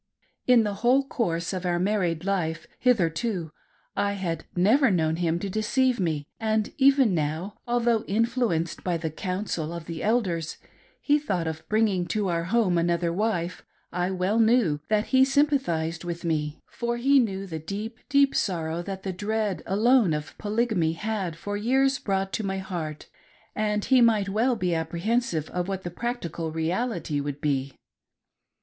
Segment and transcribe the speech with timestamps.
[0.47, 3.51] In the whole course of our married life hitherto,
[3.95, 9.11] I, had never known him to deceive me, and even now, although influenced by the
[9.11, 10.57] counsel of the Elders,
[11.01, 15.21] he thought of bring ing to our home another wife, I well kn^w that he
[15.21, 20.15] sympa thised with me; for he knew the deep, deep sorrow that the dread alone
[20.15, 23.07] of Polygamy had for years brought to my heart,
[23.55, 27.75] and he might well be apprehensive of what the practical reality would be.